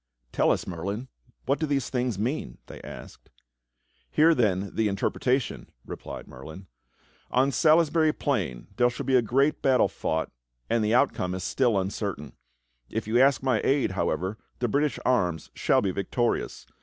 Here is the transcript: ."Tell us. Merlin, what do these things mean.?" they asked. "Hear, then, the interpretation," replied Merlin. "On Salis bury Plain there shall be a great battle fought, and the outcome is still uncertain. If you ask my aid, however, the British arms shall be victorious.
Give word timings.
."Tell 0.31 0.49
us. 0.49 0.65
Merlin, 0.65 1.09
what 1.45 1.59
do 1.59 1.67
these 1.67 1.91
things 1.91 2.17
mean.?" 2.17 2.57
they 2.65 2.81
asked. 2.81 3.29
"Hear, 4.09 4.33
then, 4.33 4.73
the 4.73 4.87
interpretation," 4.87 5.69
replied 5.85 6.27
Merlin. 6.27 6.65
"On 7.29 7.51
Salis 7.51 7.91
bury 7.91 8.11
Plain 8.11 8.65
there 8.77 8.89
shall 8.89 9.05
be 9.05 9.15
a 9.15 9.21
great 9.21 9.61
battle 9.61 9.87
fought, 9.87 10.31
and 10.71 10.83
the 10.83 10.95
outcome 10.95 11.35
is 11.35 11.43
still 11.43 11.77
uncertain. 11.79 12.33
If 12.89 13.07
you 13.07 13.21
ask 13.21 13.43
my 13.43 13.61
aid, 13.63 13.91
however, 13.91 14.39
the 14.57 14.67
British 14.67 14.97
arms 15.05 15.51
shall 15.53 15.83
be 15.83 15.91
victorious. 15.91 16.65